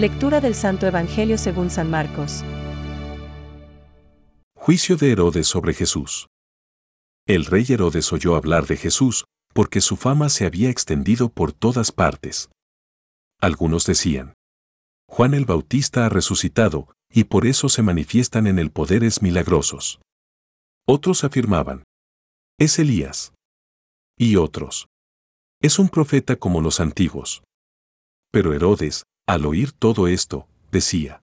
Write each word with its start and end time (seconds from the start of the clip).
Lectura 0.00 0.40
del 0.40 0.54
Santo 0.54 0.86
Evangelio 0.86 1.36
según 1.36 1.68
San 1.68 1.90
Marcos. 1.90 2.42
Juicio 4.54 4.96
de 4.96 5.12
Herodes 5.12 5.46
sobre 5.46 5.74
Jesús. 5.74 6.28
El 7.26 7.44
rey 7.44 7.66
Herodes 7.68 8.10
oyó 8.10 8.34
hablar 8.34 8.66
de 8.66 8.78
Jesús, 8.78 9.26
porque 9.52 9.82
su 9.82 9.98
fama 9.98 10.30
se 10.30 10.46
había 10.46 10.70
extendido 10.70 11.28
por 11.28 11.52
todas 11.52 11.92
partes. 11.92 12.48
Algunos 13.42 13.84
decían, 13.84 14.32
Juan 15.06 15.34
el 15.34 15.44
Bautista 15.44 16.06
ha 16.06 16.08
resucitado, 16.08 16.88
y 17.12 17.24
por 17.24 17.46
eso 17.46 17.68
se 17.68 17.82
manifiestan 17.82 18.46
en 18.46 18.58
el 18.58 18.70
poderes 18.70 19.20
milagrosos. 19.20 20.00
Otros 20.86 21.24
afirmaban, 21.24 21.84
es 22.58 22.78
Elías. 22.78 23.34
Y 24.16 24.36
otros, 24.36 24.86
es 25.60 25.78
un 25.78 25.90
profeta 25.90 26.36
como 26.36 26.62
los 26.62 26.80
antiguos. 26.80 27.42
Pero 28.32 28.54
Herodes, 28.54 29.02
al 29.30 29.46
oír 29.46 29.70
todo 29.70 30.08
esto, 30.08 30.48
decía, 30.72 31.22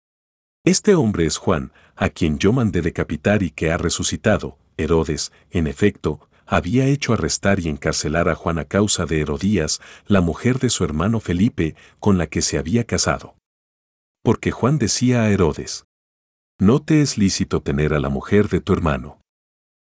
Este 0.65 0.95
hombre 0.95 1.27
es 1.27 1.37
Juan, 1.37 1.73
a 1.97 2.11
quien 2.11 2.39
yo 2.39 2.53
mandé 2.53 2.81
decapitar 2.81 3.43
y 3.43 3.51
que 3.51 3.73
ha 3.73 3.77
resucitado. 3.77 4.57
Herodes, 4.77 5.33
en 5.51 5.67
efecto, 5.67 6.21
había 6.47 6.87
hecho 6.87 7.13
arrestar 7.13 7.59
y 7.59 7.69
encarcelar 7.69 8.29
a 8.29 8.37
Juan 8.37 8.61
a 8.61 8.67
causa 8.67 9.05
de 9.05 9.21
Herodías, 9.21 9.81
la 10.07 10.21
mujer 10.21 10.61
de 10.61 10.71
su 10.71 10.85
hermano 10.85 11.19
Felipe, 11.19 11.75
con 11.99 12.19
la 12.19 12.29
que 12.29 12.41
se 12.41 12.57
había 12.57 12.85
casado. 12.85 13.35
Porque 14.23 14.53
Juan 14.53 14.79
decía 14.79 15.23
a 15.23 15.31
Herodes, 15.31 15.85
No 16.61 16.81
te 16.81 17.03
es 17.03 17.19
lícito 17.19 17.63
tener 17.63 17.95
a 17.95 17.99
la 17.99 18.11
mujer 18.11 18.49
de 18.49 18.61
tu 18.61 18.75
hermano. 18.75 19.21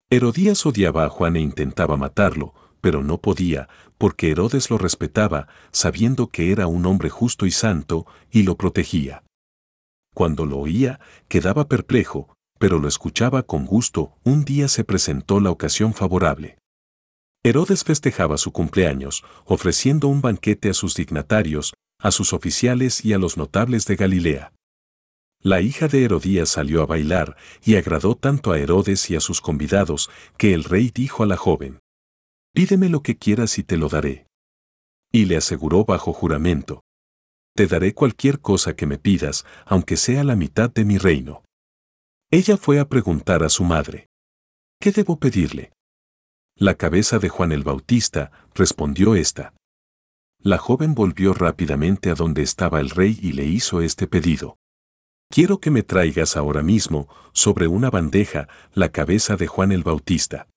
Herodías 0.09 0.65
odiaba 0.65 1.05
a 1.05 1.09
Juan 1.09 1.35
e 1.35 1.39
intentaba 1.39 1.97
matarlo, 1.97 2.55
pero 2.81 3.03
no 3.03 3.19
podía, 3.19 3.69
porque 3.97 4.31
Herodes 4.31 4.69
lo 4.69 4.77
respetaba, 4.77 5.47
sabiendo 5.71 6.27
que 6.27 6.51
era 6.51 6.67
un 6.67 6.85
hombre 6.85 7.09
justo 7.09 7.45
y 7.45 7.51
santo, 7.51 8.05
y 8.31 8.43
lo 8.43 8.57
protegía. 8.57 9.23
Cuando 10.13 10.45
lo 10.45 10.57
oía, 10.57 10.99
quedaba 11.29 11.67
perplejo, 11.67 12.35
pero 12.59 12.79
lo 12.79 12.87
escuchaba 12.87 13.43
con 13.43 13.65
gusto. 13.65 14.13
Un 14.23 14.43
día 14.43 14.67
se 14.67 14.83
presentó 14.83 15.39
la 15.39 15.51
ocasión 15.51 15.93
favorable. 15.93 16.57
Herodes 17.43 17.83
festejaba 17.83 18.37
su 18.37 18.51
cumpleaños, 18.51 19.23
ofreciendo 19.45 20.07
un 20.07 20.21
banquete 20.21 20.69
a 20.69 20.73
sus 20.73 20.93
dignatarios, 20.93 21.73
a 21.99 22.11
sus 22.11 22.33
oficiales 22.33 23.03
y 23.03 23.13
a 23.13 23.17
los 23.17 23.37
notables 23.37 23.85
de 23.85 23.95
Galilea. 23.95 24.53
La 25.43 25.61
hija 25.61 25.87
de 25.87 26.03
Herodías 26.03 26.49
salió 26.49 26.83
a 26.83 26.85
bailar 26.85 27.35
y 27.63 27.75
agradó 27.75 28.13
tanto 28.13 28.51
a 28.51 28.59
Herodes 28.59 29.09
y 29.09 29.15
a 29.15 29.19
sus 29.19 29.41
convidados 29.41 30.11
que 30.37 30.53
el 30.53 30.63
rey 30.63 30.91
dijo 30.93 31.23
a 31.23 31.25
la 31.25 31.35
joven, 31.35 31.79
Pídeme 32.53 32.89
lo 32.89 33.01
que 33.01 33.17
quieras 33.17 33.57
y 33.57 33.63
te 33.63 33.77
lo 33.77 33.87
daré. 33.87 34.27
Y 35.11 35.25
le 35.25 35.37
aseguró 35.37 35.85
bajo 35.85 36.13
juramento. 36.13 36.81
Te 37.55 37.67
daré 37.67 37.93
cualquier 37.93 38.39
cosa 38.39 38.75
que 38.75 38.85
me 38.85 38.97
pidas, 38.97 39.45
aunque 39.65 39.97
sea 39.97 40.23
la 40.23 40.35
mitad 40.35 40.69
de 40.69 40.85
mi 40.85 40.97
reino. 40.97 41.43
Ella 42.29 42.57
fue 42.57 42.79
a 42.79 42.87
preguntar 42.87 43.43
a 43.43 43.49
su 43.49 43.63
madre. 43.63 44.07
¿Qué 44.79 44.91
debo 44.91 45.19
pedirle? 45.19 45.73
La 46.55 46.75
cabeza 46.75 47.19
de 47.19 47.29
Juan 47.29 47.51
el 47.51 47.63
Bautista, 47.63 48.31
respondió 48.53 49.15
ésta. 49.15 49.53
La 50.39 50.57
joven 50.57 50.95
volvió 50.95 51.33
rápidamente 51.33 52.09
a 52.09 52.15
donde 52.15 52.41
estaba 52.41 52.79
el 52.79 52.89
rey 52.89 53.17
y 53.21 53.33
le 53.33 53.45
hizo 53.45 53.81
este 53.81 54.07
pedido. 54.07 54.57
Quiero 55.29 55.59
que 55.59 55.71
me 55.71 55.83
traigas 55.83 56.35
ahora 56.35 56.63
mismo, 56.63 57.07
sobre 57.31 57.67
una 57.67 57.89
bandeja, 57.89 58.47
la 58.73 58.89
cabeza 58.89 59.37
de 59.37 59.47
Juan 59.47 59.71
el 59.71 59.83
Bautista. 59.83 60.47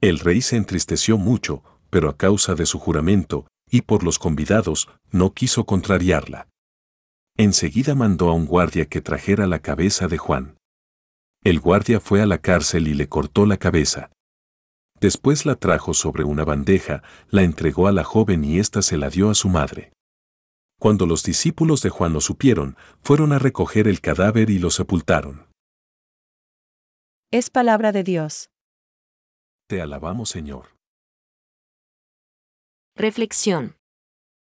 El 0.00 0.18
rey 0.18 0.42
se 0.42 0.56
entristeció 0.56 1.16
mucho, 1.16 1.62
pero 1.90 2.10
a 2.10 2.16
causa 2.16 2.54
de 2.54 2.66
su 2.66 2.78
juramento, 2.78 3.46
y 3.70 3.82
por 3.82 4.04
los 4.04 4.18
convidados, 4.18 4.88
no 5.10 5.32
quiso 5.32 5.64
contrariarla. 5.64 6.48
Enseguida 7.36 7.94
mandó 7.94 8.28
a 8.28 8.34
un 8.34 8.46
guardia 8.46 8.86
que 8.86 9.00
trajera 9.00 9.46
la 9.46 9.60
cabeza 9.60 10.08
de 10.08 10.18
Juan. 10.18 10.56
El 11.42 11.60
guardia 11.60 12.00
fue 12.00 12.20
a 12.20 12.26
la 12.26 12.38
cárcel 12.38 12.88
y 12.88 12.94
le 12.94 13.08
cortó 13.08 13.46
la 13.46 13.56
cabeza. 13.56 14.10
Después 15.00 15.44
la 15.44 15.56
trajo 15.56 15.94
sobre 15.94 16.24
una 16.24 16.44
bandeja, 16.44 17.02
la 17.28 17.42
entregó 17.42 17.86
a 17.86 17.92
la 17.92 18.04
joven 18.04 18.44
y 18.44 18.58
ésta 18.58 18.82
se 18.82 18.96
la 18.96 19.10
dio 19.10 19.30
a 19.30 19.34
su 19.34 19.48
madre. 19.48 19.92
Cuando 20.78 21.06
los 21.06 21.22
discípulos 21.22 21.82
de 21.82 21.90
Juan 21.90 22.12
lo 22.12 22.20
supieron, 22.20 22.76
fueron 23.02 23.32
a 23.32 23.38
recoger 23.38 23.88
el 23.88 24.00
cadáver 24.00 24.50
y 24.50 24.58
lo 24.58 24.70
sepultaron. 24.70 25.46
Es 27.30 27.50
palabra 27.50 27.92
de 27.92 28.02
Dios. 28.02 28.50
Te 29.68 29.82
alabamos, 29.82 30.28
Señor. 30.28 30.76
Reflexión. 32.94 33.76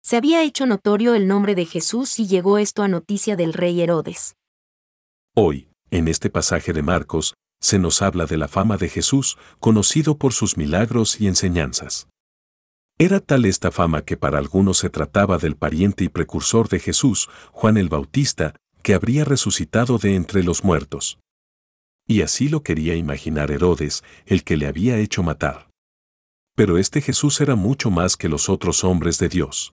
Se 0.02 0.18
había 0.18 0.42
hecho 0.42 0.66
notorio 0.66 1.14
el 1.14 1.26
nombre 1.26 1.54
de 1.54 1.64
Jesús 1.64 2.18
y 2.18 2.26
llegó 2.26 2.58
esto 2.58 2.82
a 2.82 2.88
noticia 2.88 3.34
del 3.34 3.54
rey 3.54 3.80
Herodes. 3.80 4.36
Hoy, 5.34 5.70
en 5.90 6.08
este 6.08 6.28
pasaje 6.28 6.74
de 6.74 6.82
Marcos, 6.82 7.34
se 7.60 7.78
nos 7.78 8.02
habla 8.02 8.26
de 8.26 8.36
la 8.36 8.46
fama 8.46 8.76
de 8.76 8.90
Jesús, 8.90 9.38
conocido 9.58 10.18
por 10.18 10.34
sus 10.34 10.58
milagros 10.58 11.18
y 11.18 11.28
enseñanzas. 11.28 12.08
Era 12.98 13.20
tal 13.20 13.46
esta 13.46 13.70
fama 13.70 14.02
que 14.02 14.18
para 14.18 14.38
algunos 14.38 14.76
se 14.78 14.90
trataba 14.90 15.38
del 15.38 15.56
pariente 15.56 16.04
y 16.04 16.10
precursor 16.10 16.68
de 16.68 16.78
Jesús, 16.78 17.30
Juan 17.52 17.78
el 17.78 17.88
Bautista, 17.88 18.54
que 18.82 18.92
habría 18.92 19.24
resucitado 19.24 19.96
de 19.96 20.14
entre 20.14 20.44
los 20.44 20.62
muertos. 20.62 21.18
Y 22.06 22.22
así 22.22 22.48
lo 22.48 22.62
quería 22.62 22.94
imaginar 22.94 23.50
Herodes, 23.50 24.04
el 24.26 24.44
que 24.44 24.56
le 24.56 24.66
había 24.66 24.98
hecho 24.98 25.22
matar. 25.22 25.70
Pero 26.54 26.78
este 26.78 27.00
Jesús 27.00 27.40
era 27.40 27.56
mucho 27.56 27.90
más 27.90 28.16
que 28.16 28.28
los 28.28 28.48
otros 28.48 28.84
hombres 28.84 29.18
de 29.18 29.28
Dios. 29.28 29.72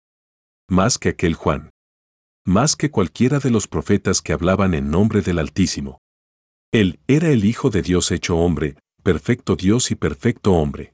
Más 0.69 0.99
que 0.99 1.09
aquel 1.11 1.35
Juan. 1.35 1.71
Más 2.47 2.77
que 2.77 2.91
cualquiera 2.91 3.39
de 3.39 3.51
los 3.51 3.67
profetas 3.67 4.21
que 4.21 4.33
hablaban 4.33 4.75
en 4.75 4.91
nombre 4.91 5.23
del 5.23 5.39
Altísimo. 5.39 5.99
Él 6.73 7.01
era 7.07 7.31
el 7.31 7.45
Hijo 7.45 7.71
de 7.71 7.83
Dios 7.83 8.11
hecho 8.11 8.37
hombre, 8.37 8.77
perfecto 9.03 9.57
Dios 9.57 9.91
y 9.91 9.95
perfecto 9.95 10.53
hombre. 10.53 10.93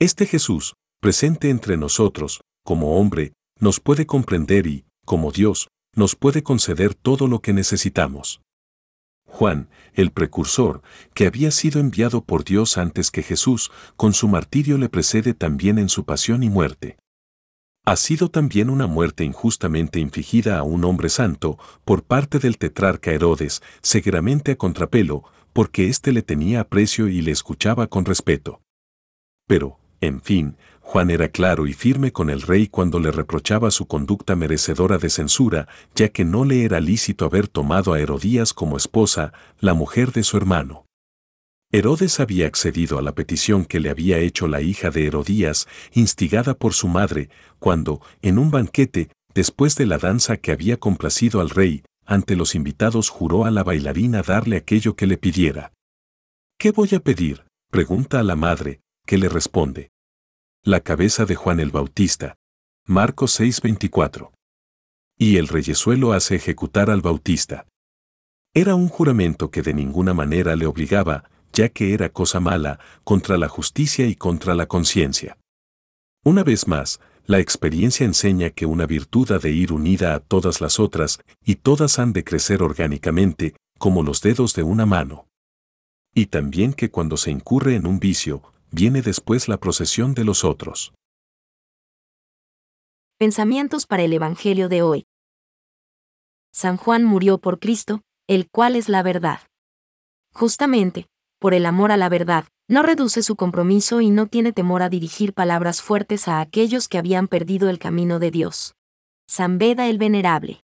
Este 0.00 0.26
Jesús, 0.26 0.74
presente 1.00 1.50
entre 1.50 1.76
nosotros, 1.76 2.40
como 2.64 2.98
hombre, 2.98 3.34
nos 3.60 3.80
puede 3.80 4.06
comprender 4.06 4.66
y, 4.66 4.86
como 5.04 5.30
Dios, 5.30 5.68
nos 5.94 6.16
puede 6.16 6.42
conceder 6.42 6.94
todo 6.94 7.28
lo 7.28 7.40
que 7.40 7.52
necesitamos. 7.52 8.40
Juan, 9.28 9.68
el 9.94 10.10
precursor, 10.10 10.82
que 11.14 11.26
había 11.26 11.50
sido 11.50 11.80
enviado 11.80 12.24
por 12.24 12.44
Dios 12.44 12.78
antes 12.78 13.10
que 13.10 13.22
Jesús, 13.22 13.70
con 13.96 14.14
su 14.14 14.26
martirio 14.26 14.78
le 14.78 14.88
precede 14.88 15.34
también 15.34 15.78
en 15.78 15.88
su 15.88 16.04
pasión 16.04 16.42
y 16.42 16.48
muerte. 16.48 16.96
Ha 17.84 17.96
sido 17.96 18.30
también 18.30 18.68
una 18.68 18.86
muerte 18.86 19.24
injustamente 19.24 20.00
infligida 20.00 20.58
a 20.58 20.62
un 20.62 20.84
hombre 20.84 21.08
santo 21.08 21.58
por 21.84 22.02
parte 22.02 22.38
del 22.38 22.58
tetrarca 22.58 23.12
Herodes, 23.12 23.62
seguramente 23.80 24.52
a 24.52 24.56
contrapelo, 24.56 25.24
porque 25.52 25.88
éste 25.88 26.12
le 26.12 26.22
tenía 26.22 26.60
aprecio 26.60 27.08
y 27.08 27.22
le 27.22 27.30
escuchaba 27.30 27.86
con 27.86 28.04
respeto. 28.04 28.60
Pero, 29.46 29.78
en 30.00 30.20
fin, 30.20 30.56
Juan 30.90 31.10
era 31.10 31.28
claro 31.28 31.66
y 31.66 31.74
firme 31.74 32.12
con 32.12 32.30
el 32.30 32.40
rey 32.40 32.66
cuando 32.66 32.98
le 32.98 33.10
reprochaba 33.10 33.70
su 33.70 33.86
conducta 33.86 34.36
merecedora 34.36 34.96
de 34.96 35.10
censura, 35.10 35.68
ya 35.94 36.08
que 36.08 36.24
no 36.24 36.46
le 36.46 36.64
era 36.64 36.80
lícito 36.80 37.26
haber 37.26 37.46
tomado 37.46 37.92
a 37.92 38.00
Herodías 38.00 38.54
como 38.54 38.78
esposa, 38.78 39.34
la 39.60 39.74
mujer 39.74 40.12
de 40.12 40.22
su 40.22 40.38
hermano. 40.38 40.86
Herodes 41.70 42.20
había 42.20 42.46
accedido 42.46 42.98
a 42.98 43.02
la 43.02 43.14
petición 43.14 43.66
que 43.66 43.80
le 43.80 43.90
había 43.90 44.16
hecho 44.16 44.48
la 44.48 44.62
hija 44.62 44.88
de 44.88 45.06
Herodías, 45.06 45.68
instigada 45.92 46.54
por 46.54 46.72
su 46.72 46.88
madre, 46.88 47.28
cuando, 47.58 48.00
en 48.22 48.38
un 48.38 48.50
banquete, 48.50 49.10
después 49.34 49.76
de 49.76 49.84
la 49.84 49.98
danza 49.98 50.38
que 50.38 50.52
había 50.52 50.78
complacido 50.78 51.42
al 51.42 51.50
rey, 51.50 51.82
ante 52.06 52.34
los 52.34 52.54
invitados 52.54 53.10
juró 53.10 53.44
a 53.44 53.50
la 53.50 53.62
bailarina 53.62 54.22
darle 54.22 54.56
aquello 54.56 54.96
que 54.96 55.06
le 55.06 55.18
pidiera. 55.18 55.74
¿Qué 56.58 56.70
voy 56.70 56.94
a 56.94 57.00
pedir? 57.00 57.44
pregunta 57.70 58.20
a 58.20 58.22
la 58.22 58.36
madre, 58.36 58.80
que 59.04 59.18
le 59.18 59.28
responde 59.28 59.90
la 60.68 60.80
cabeza 60.80 61.24
de 61.24 61.34
Juan 61.34 61.60
el 61.60 61.70
Bautista. 61.70 62.36
Marcos 62.84 63.40
6:24. 63.40 64.32
Y 65.16 65.38
el 65.38 65.48
reyesuelo 65.48 66.12
hace 66.12 66.36
ejecutar 66.36 66.90
al 66.90 67.00
Bautista. 67.00 67.66
Era 68.52 68.74
un 68.74 68.90
juramento 68.90 69.50
que 69.50 69.62
de 69.62 69.72
ninguna 69.72 70.12
manera 70.12 70.56
le 70.56 70.66
obligaba, 70.66 71.24
ya 71.54 71.70
que 71.70 71.94
era 71.94 72.10
cosa 72.10 72.38
mala, 72.38 72.80
contra 73.02 73.38
la 73.38 73.48
justicia 73.48 74.06
y 74.06 74.14
contra 74.14 74.54
la 74.54 74.66
conciencia. 74.66 75.38
Una 76.22 76.44
vez 76.44 76.68
más, 76.68 77.00
la 77.24 77.38
experiencia 77.38 78.04
enseña 78.04 78.50
que 78.50 78.66
una 78.66 78.84
virtud 78.84 79.32
ha 79.32 79.38
de 79.38 79.52
ir 79.52 79.72
unida 79.72 80.14
a 80.14 80.20
todas 80.20 80.60
las 80.60 80.78
otras, 80.78 81.18
y 81.46 81.54
todas 81.54 81.98
han 81.98 82.12
de 82.12 82.24
crecer 82.24 82.62
orgánicamente, 82.62 83.56
como 83.78 84.02
los 84.02 84.20
dedos 84.20 84.52
de 84.52 84.64
una 84.64 84.84
mano. 84.84 85.28
Y 86.14 86.26
también 86.26 86.74
que 86.74 86.90
cuando 86.90 87.16
se 87.16 87.30
incurre 87.30 87.74
en 87.74 87.86
un 87.86 88.00
vicio, 88.00 88.42
viene 88.70 89.02
después 89.02 89.48
la 89.48 89.58
procesión 89.58 90.14
de 90.14 90.24
los 90.24 90.44
otros. 90.44 90.92
Pensamientos 93.18 93.86
para 93.86 94.02
el 94.04 94.12
Evangelio 94.12 94.68
de 94.68 94.82
hoy. 94.82 95.06
San 96.52 96.76
Juan 96.76 97.04
murió 97.04 97.38
por 97.38 97.58
Cristo, 97.58 98.02
el 98.26 98.48
cual 98.48 98.76
es 98.76 98.88
la 98.88 99.02
verdad. 99.02 99.40
Justamente, 100.32 101.06
por 101.38 101.54
el 101.54 101.66
amor 101.66 101.92
a 101.92 101.96
la 101.96 102.08
verdad, 102.08 102.46
no 102.68 102.82
reduce 102.82 103.22
su 103.22 103.36
compromiso 103.36 104.00
y 104.00 104.10
no 104.10 104.26
tiene 104.26 104.52
temor 104.52 104.82
a 104.82 104.88
dirigir 104.88 105.32
palabras 105.32 105.80
fuertes 105.80 106.28
a 106.28 106.40
aquellos 106.40 106.88
que 106.88 106.98
habían 106.98 107.26
perdido 107.26 107.70
el 107.70 107.78
camino 107.78 108.18
de 108.18 108.30
Dios. 108.30 108.74
San 109.26 109.58
Beda 109.58 109.88
el 109.88 109.98
Venerable. 109.98 110.60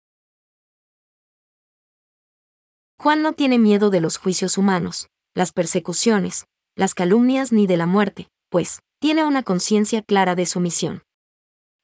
Juan 2.97 3.21
no 3.21 3.33
tiene 3.33 3.59
miedo 3.59 3.89
de 3.89 4.01
los 4.01 4.17
juicios 4.17 4.57
humanos, 4.57 5.09
las 5.33 5.51
persecuciones, 5.51 6.45
las 6.75 6.93
calumnias 6.93 7.51
ni 7.51 7.67
de 7.67 7.77
la 7.77 7.85
muerte, 7.85 8.29
pues, 8.49 8.79
tiene 8.99 9.23
una 9.23 9.43
conciencia 9.43 10.01
clara 10.01 10.35
de 10.35 10.45
su 10.45 10.59
misión. 10.59 11.03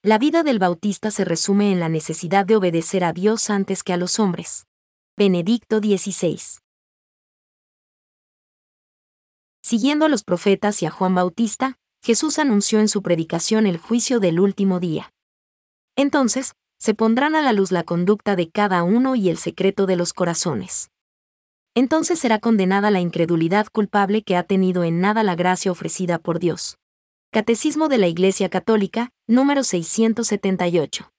La 0.04 0.18
vida 0.18 0.44
del 0.44 0.60
Bautista 0.60 1.12
se 1.12 1.24
resume 1.24 1.72
en 1.72 1.80
la 1.80 1.88
necesidad 1.88 2.46
de 2.46 2.56
obedecer 2.56 3.04
a 3.04 3.14
Dios 3.14 3.50
antes 3.50 3.84
que 3.84 3.94
a 3.94 3.98
los 3.98 4.20
hombres. 4.20 4.66
Benedicto 5.18 5.80
XVI. 5.80 6.40
Siguiendo 9.64 10.06
a 10.06 10.10
los 10.10 10.24
profetas 10.24 10.82
y 10.82 10.88
a 10.88 10.92
Juan 10.92 11.16
Bautista, 11.16 11.78
Jesús 12.04 12.40
anunció 12.40 12.80
en 12.80 12.88
su 12.88 13.02
predicación 13.02 13.68
el 13.68 13.78
juicio 13.78 14.20
del 14.20 14.40
último 14.40 14.80
día. 14.80 15.14
Entonces, 15.96 16.54
se 16.80 16.96
pondrán 16.96 17.36
a 17.36 17.44
la 17.44 17.54
luz 17.54 17.72
la 17.72 17.84
conducta 17.84 18.36
de 18.36 18.50
cada 18.50 18.82
uno 18.84 19.16
y 19.16 19.30
el 19.30 19.38
secreto 19.38 19.86
de 19.86 19.96
los 19.96 20.14
corazones. 20.14 20.91
Entonces 21.74 22.20
será 22.20 22.40
condenada 22.40 22.92
la 22.92 23.00
incredulidad 23.00 23.68
culpable 23.72 24.24
que 24.24 24.36
ha 24.36 24.44
tenido 24.44 24.84
en 24.84 25.00
nada 25.00 25.24
la 25.24 25.36
gracia 25.36 25.72
ofrecida 25.72 26.20
por 26.20 26.40
Dios. 26.40 26.78
Catecismo 27.32 27.88
de 27.88 27.98
la 27.98 28.08
Iglesia 28.08 28.50
Católica, 28.50 29.12
número 29.26 29.64
678. 29.64 31.14